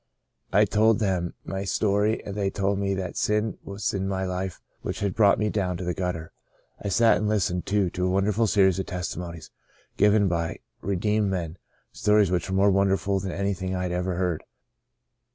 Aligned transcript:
I 0.51 0.65
told 0.65 0.97
them 0.97 1.35
my 1.45 1.63
story 1.63 2.23
and 2.23 2.33
they 2.33 2.49
told 2.49 2.79
me 2.79 2.95
that 2.95 3.15
sin 3.15 3.59
was 3.63 3.93
in 3.93 4.07
my 4.07 4.25
life 4.25 4.59
which 4.81 4.99
had 5.01 5.13
brought 5.13 5.37
me 5.37 5.51
down 5.51 5.77
to 5.77 5.83
the 5.83 5.93
gutter. 5.93 6.31
I 6.81 6.87
sat 6.87 7.17
and 7.17 7.29
listened, 7.29 7.67
too, 7.67 7.91
to 7.91 8.07
a 8.07 8.09
wonderful 8.09 8.47
series 8.47 8.79
of 8.79 8.87
testimonies, 8.87 9.51
given 9.97 10.27
by 10.27 10.57
redeemed 10.81 11.29
men— 11.29 11.59
stories 11.91 12.31
which 12.31 12.49
were 12.49 12.55
more 12.55 12.71
wonderful 12.71 13.19
than 13.19 13.31
any 13.31 13.53
thing 13.53 13.75
I 13.75 13.83
had 13.83 13.91
ever 13.91 14.15
heard. 14.15 14.43